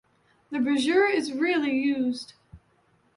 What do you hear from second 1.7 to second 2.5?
used.